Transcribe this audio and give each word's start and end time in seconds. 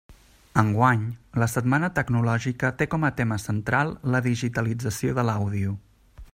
Enguany 0.61 1.03
la 1.43 1.47
setmana 1.55 1.89
tecnològica 1.99 2.73
té 2.81 2.89
com 2.95 3.07
a 3.09 3.13
tema 3.21 3.39
central 3.47 3.95
la 4.15 4.25
digitalització 4.31 5.19
de 5.21 5.31
l'àudio. 5.31 5.81